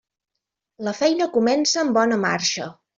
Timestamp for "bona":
2.01-2.23